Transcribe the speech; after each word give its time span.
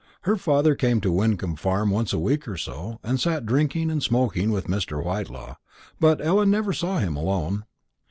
Her 0.23 0.35
father 0.35 0.73
came 0.73 0.99
to 1.01 1.11
Wyncomb 1.11 1.57
Farm 1.57 1.91
once 1.91 2.11
a 2.11 2.17
week 2.17 2.47
or 2.47 2.57
so, 2.57 2.97
and 3.03 3.19
sat 3.19 3.45
drinking 3.45 3.91
and 3.91 4.01
smoking 4.01 4.49
with 4.49 4.65
Mr. 4.65 5.03
Whitelaw; 5.05 5.57
but 5.99 6.19
Ellen 6.25 6.49
never 6.49 6.73
saw 6.73 6.97
him 6.97 7.15
alone. 7.15 7.65